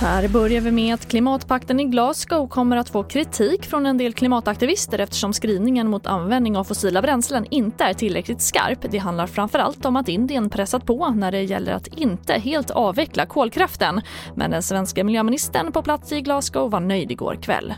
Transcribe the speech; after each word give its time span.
Här 0.00 0.28
börjar 0.28 0.60
vi 0.60 0.70
med 0.70 0.94
att 0.94 1.08
klimatpakten 1.08 1.80
i 1.80 1.84
Glasgow 1.84 2.48
kommer 2.48 2.76
att 2.76 2.88
få 2.88 3.02
kritik 3.02 3.66
från 3.66 3.86
en 3.86 3.98
del 3.98 4.12
klimataktivister 4.12 4.98
eftersom 4.98 5.32
skrivningen 5.32 5.88
mot 5.88 6.06
användning 6.06 6.56
av 6.56 6.64
fossila 6.64 7.02
bränslen 7.02 7.46
inte 7.50 7.84
är 7.84 7.94
tillräckligt 7.94 8.42
skarp. 8.42 8.78
Det 8.90 8.98
handlar 8.98 9.26
framförallt 9.26 9.84
om 9.84 9.96
att 9.96 10.08
Indien 10.08 10.50
pressat 10.50 10.86
på 10.86 11.08
när 11.08 11.32
det 11.32 11.42
gäller 11.42 11.72
att 11.72 11.86
inte 11.86 12.32
helt 12.32 12.70
avveckla 12.70 13.26
kolkraften. 13.26 14.00
Men 14.34 14.50
den 14.50 14.62
svenska 14.62 15.04
miljöministern 15.04 15.72
på 15.72 15.82
plats 15.82 16.12
i 16.12 16.20
Glasgow 16.20 16.70
var 16.70 16.80
nöjd 16.80 17.10
igår 17.10 17.38
kväll. 17.42 17.74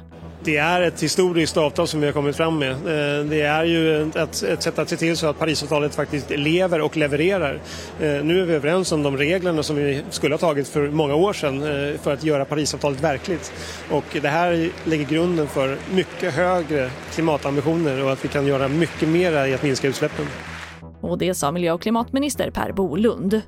Det 0.47 0.57
är 0.57 0.81
ett 0.81 1.03
historiskt 1.03 1.57
avtal 1.57 1.89
som 1.89 2.01
vi 2.01 2.07
har 2.07 2.13
kommit 2.13 2.37
fram 2.37 2.59
med. 2.59 2.71
Eh, 2.71 3.25
det 3.25 3.43
är 3.43 3.65
ju 3.65 4.03
ett, 4.03 4.43
ett 4.43 4.63
sätt 4.63 4.79
att 4.79 4.89
se 4.89 4.97
till 4.97 5.17
så 5.17 5.27
att 5.27 5.39
Parisavtalet 5.39 5.95
faktiskt 5.95 6.31
lever 6.31 6.81
och 6.81 6.97
levererar. 6.97 7.55
Eh, 8.01 8.25
nu 8.25 8.41
är 8.41 8.45
vi 8.45 8.55
överens 8.55 8.93
om 8.93 9.03
de 9.03 9.17
reglerna 9.17 9.63
som 9.63 9.77
vi 9.77 10.03
skulle 10.11 10.35
ha 10.35 10.39
tagit 10.39 10.69
för 10.69 10.91
många 10.91 11.15
år 11.15 11.33
sedan 11.33 11.63
eh, 11.63 12.01
för 12.01 12.13
att 12.13 12.25
göra 12.25 12.45
Parisavtalet 12.45 13.01
verkligt. 13.01 13.53
Och 13.91 14.05
det 14.23 14.29
här 14.29 14.71
lägger 14.85 15.05
grunden 15.05 15.49
för 15.49 15.79
mycket 15.95 16.35
högre 16.35 16.91
klimatambitioner 17.15 18.05
och 18.05 18.13
att 18.13 18.25
vi 18.25 18.29
kan 18.29 18.47
göra 18.47 18.69
mycket 18.69 19.09
mer 19.09 19.47
i 19.47 19.55
att 19.55 19.63
minska 19.63 19.89
utsläppen. 19.89 20.27
Och 21.01 21.19
det 21.19 21.35
sa 21.35 21.53
miljö 21.53 21.73
och 21.73 21.83
klimatminister 21.83 22.51
Per 22.51 22.73
Bolund. 22.73 23.43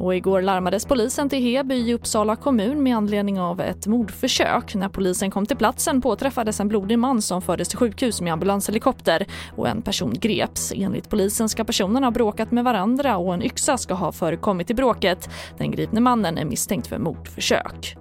Och 0.00 0.16
igår 0.16 0.42
larmades 0.42 0.86
polisen 0.86 1.28
till 1.28 1.42
Heby 1.42 1.74
i 1.74 1.94
Uppsala 1.94 2.36
kommun 2.36 2.82
med 2.82 2.96
anledning 2.96 3.40
av 3.40 3.60
ett 3.60 3.86
mordförsök. 3.86 4.74
När 4.74 4.88
polisen 4.88 5.30
kom 5.30 5.46
till 5.46 5.56
platsen 5.56 6.00
påträffades 6.00 6.60
en 6.60 6.68
blodig 6.68 6.98
man 6.98 7.22
som 7.22 7.42
fördes 7.42 7.68
till 7.68 7.78
sjukhus 7.78 8.20
med 8.20 8.32
ambulanshelikopter 8.32 9.26
och 9.56 9.68
en 9.68 9.82
person 9.82 10.14
greps. 10.20 10.72
Enligt 10.76 11.08
polisen 11.08 11.48
ska 11.48 11.64
personerna 11.64 12.06
ha 12.06 12.10
bråkat 12.10 12.50
med 12.50 12.64
varandra 12.64 13.16
och 13.16 13.34
en 13.34 13.42
yxa 13.42 13.78
ska 13.78 13.94
ha 13.94 14.12
förekommit 14.12 14.70
i 14.70 14.74
bråket. 14.74 15.30
Den 15.58 15.70
gripne 15.70 16.00
mannen 16.00 16.38
är 16.38 16.44
misstänkt 16.44 16.86
för 16.86 16.98
mordförsök. 16.98 17.96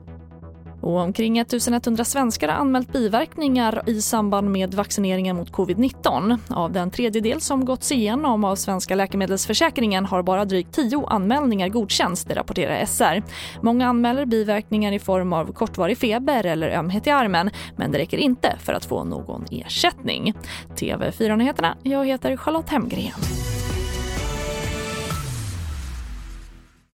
Och 0.81 0.97
omkring 0.97 1.37
1100 1.37 2.05
svenskar 2.05 2.47
har 2.47 2.55
anmält 2.55 2.93
biverkningar 2.93 3.83
i 3.87 4.01
samband 4.01 4.51
med 4.51 4.73
vaccineringen 4.73 5.35
mot 5.35 5.51
covid-19. 5.51 6.37
Av 6.49 6.71
den 6.71 6.91
tredjedel 6.91 7.41
som 7.41 7.65
gåtts 7.65 7.91
igenom 7.91 8.43
av 8.43 8.55
Svenska 8.55 8.95
läkemedelsförsäkringen 8.95 10.05
har 10.05 10.23
bara 10.23 10.45
drygt 10.45 10.75
tio 10.75 11.05
anmälningar 11.07 11.67
godkänts, 11.67 12.23
det 12.25 12.35
rapporterar 12.35 12.85
SR. 12.85 13.23
Många 13.61 13.87
anmäler 13.87 14.25
biverkningar 14.25 14.91
i 14.91 14.99
form 14.99 15.33
av 15.33 15.53
kortvarig 15.53 15.97
feber 15.97 16.45
eller 16.45 16.69
ömhet 16.69 17.07
i 17.07 17.09
armen 17.09 17.49
men 17.75 17.91
det 17.91 17.97
räcker 17.97 18.17
inte 18.17 18.55
för 18.59 18.73
att 18.73 18.85
få 18.85 19.03
någon 19.03 19.45
ersättning. 19.51 20.33
TV4-nyheterna, 20.75 21.77
jag 21.83 22.05
heter 22.05 22.37
Charlotte 22.37 22.69
Hemgren. 22.69 23.48